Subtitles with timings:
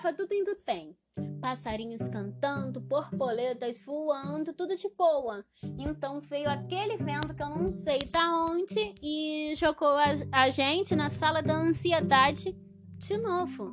[0.00, 0.96] tava tudo indo bem.
[1.42, 5.44] Passarinhos cantando, borboletas voando, tudo de boa.
[5.78, 10.96] Então veio aquele vento que eu não sei da onde e jogou a, a gente
[10.96, 12.56] na sala da ansiedade
[12.98, 13.70] de novo.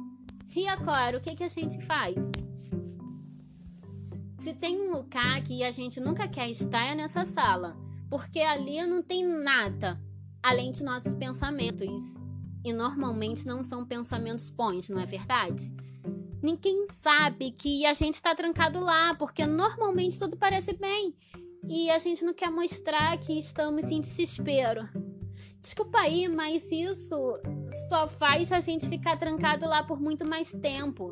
[0.54, 2.32] E agora, o que, que a gente faz?
[4.38, 7.78] Se tem um lugar que a gente nunca quer estar, é nessa sala.
[8.10, 10.02] Porque ali não tem nada
[10.44, 12.16] além de nossos pensamentos.
[12.66, 15.72] E normalmente não são pensamentos bons, não é verdade?
[16.42, 21.16] Ninguém sabe que a gente está trancado lá, porque normalmente tudo parece bem.
[21.68, 24.88] E a gente não quer mostrar que estamos em desespero.
[25.60, 27.34] Desculpa aí, mas isso
[27.90, 31.12] só faz a gente ficar trancado lá por muito mais tempo.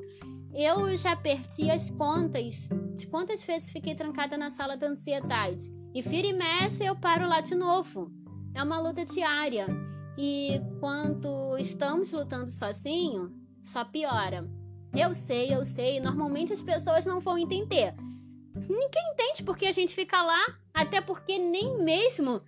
[0.53, 5.69] Eu já perdi as contas de quantas vezes fiquei trancada na sala da ansiedade.
[5.93, 8.11] E vira e mexe eu paro lá de novo.
[8.53, 9.67] É uma luta diária.
[10.17, 13.33] E quando estamos lutando sozinho,
[13.65, 14.49] só piora.
[14.97, 15.99] Eu sei, eu sei.
[15.99, 17.93] Normalmente as pessoas não vão entender.
[18.55, 22.41] Ninguém entende porque a gente fica lá, até porque nem mesmo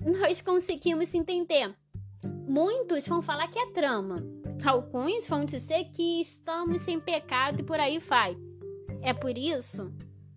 [0.00, 1.74] nós conseguimos entender.
[2.46, 4.22] Muitos vão falar que é trama.
[4.64, 8.36] Alguns vão dizer que estamos sem pecado e por aí vai.
[9.00, 9.92] É por isso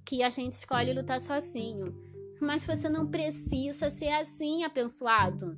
[0.06, 1.94] que a gente escolhe lutar sozinho.
[2.40, 5.58] Mas você não precisa ser assim, abençoado.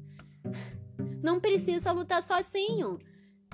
[1.21, 2.97] Não precisa lutar sozinho.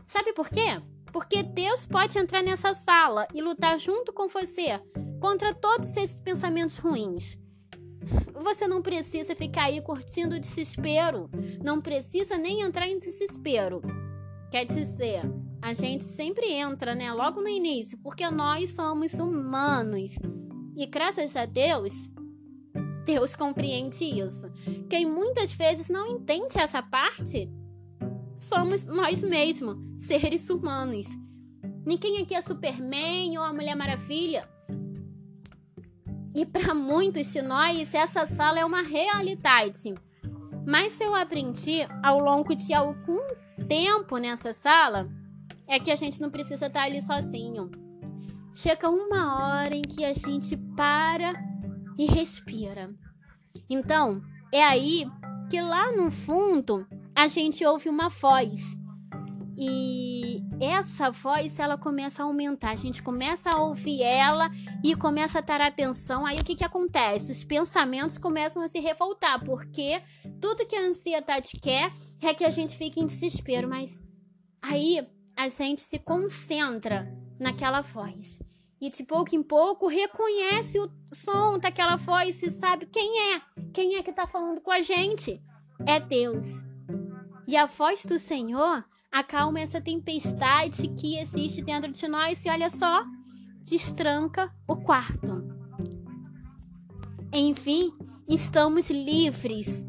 [0.06, 0.82] Sabe por quê?
[1.18, 4.80] Porque Deus pode entrar nessa sala e lutar junto com você
[5.20, 7.40] contra todos esses pensamentos ruins.
[8.44, 11.28] Você não precisa ficar aí curtindo o desespero.
[11.64, 13.82] Não precisa nem entrar em desespero.
[14.52, 15.22] Quer dizer,
[15.60, 17.12] a gente sempre entra, né?
[17.12, 20.12] Logo no início, porque nós somos humanos.
[20.76, 21.94] E graças a Deus,
[23.06, 24.48] Deus compreende isso.
[24.88, 27.50] Quem muitas vezes não entende essa parte
[28.40, 31.08] somos nós mesmos, seres humanos.
[31.86, 34.48] Ninguém aqui é Superman ou a Mulher Maravilha.
[36.36, 39.94] E para muitos de nós, essa sala é uma realidade.
[40.68, 43.22] Mas eu aprendi ao longo de algum
[43.68, 45.10] tempo nessa sala
[45.68, 47.72] é que a gente não precisa estar ali sozinho.
[48.54, 51.34] Chega uma hora em que a gente para
[51.98, 52.94] e respira.
[53.70, 54.22] Então,
[54.52, 55.06] é aí
[55.50, 58.62] que lá no fundo a gente ouve uma voz.
[59.58, 64.52] E essa voz ela começa a aumentar, a gente começa a ouvir ela
[64.84, 66.28] e começa a dar atenção.
[66.28, 67.32] Aí o que, que acontece?
[67.32, 70.00] Os pensamentos começam a se revoltar, porque
[70.40, 71.92] tudo que a ansiedade quer
[72.22, 74.00] é que a gente fique em desespero, mas
[74.62, 75.04] aí
[75.36, 78.40] a gente se concentra naquela voz.
[78.80, 83.42] E de pouco em pouco reconhece o som daquela voz e sabe quem é.
[83.74, 85.42] Quem é que está falando com a gente?
[85.84, 86.67] É Deus.
[87.48, 92.70] E a voz do Senhor acalma essa tempestade que existe dentro de nós e olha
[92.70, 93.06] só,
[93.64, 95.48] destranca o quarto.
[97.32, 97.94] Enfim,
[98.28, 99.86] estamos livres.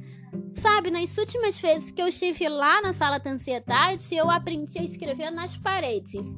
[0.55, 4.85] Sabe, nas últimas vezes que eu estive lá na sala da ansiedade, eu aprendi a
[4.85, 6.37] escrever nas paredes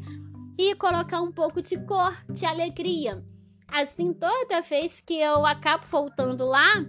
[0.58, 3.22] e colocar um pouco de cor, de alegria.
[3.68, 6.84] Assim, toda vez que eu acabo voltando lá,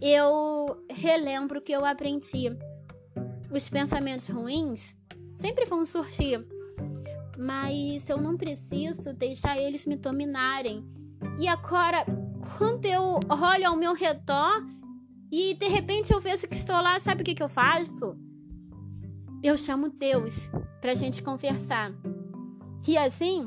[0.00, 2.56] eu relembro o que eu aprendi.
[3.54, 4.96] Os pensamentos ruins
[5.32, 6.44] sempre vão surgir,
[7.38, 10.84] mas eu não preciso deixar eles me dominarem.
[11.38, 12.04] E agora,
[12.58, 14.66] quando eu olho ao meu redor
[15.30, 18.16] e de repente eu vejo que estou lá, sabe o que, que eu faço?
[19.40, 20.50] Eu chamo Deus
[20.80, 21.92] para a gente conversar.
[22.88, 23.46] E assim,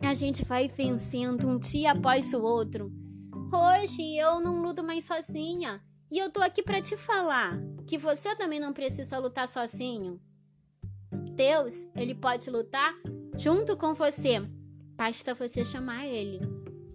[0.00, 2.92] a gente vai vencendo um dia após o outro.
[3.52, 5.80] Hoje eu não luto mais sozinha.
[6.10, 7.52] E eu tô aqui para te falar
[7.86, 10.20] que você também não precisa lutar sozinho.
[11.34, 12.94] Deus, ele pode lutar
[13.36, 14.40] junto com você.
[14.96, 16.40] Basta você chamar ele.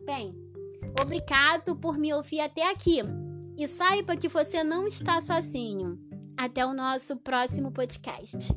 [0.05, 0.35] Bem,
[1.01, 2.99] obrigado por me ouvir até aqui.
[3.57, 5.99] E saiba que você não está sozinho.
[6.35, 8.51] Até o nosso próximo podcast.